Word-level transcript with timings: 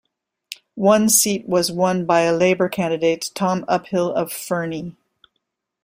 One 0.73 1.09
seat 1.09 1.47
was 1.47 1.71
won 1.71 2.07
by 2.07 2.21
a 2.21 2.33
Labour 2.35 2.69
candidate, 2.69 3.29
Tom 3.35 3.63
Uphill 3.67 4.11
of 4.11 4.33
Fernie. 4.33 4.95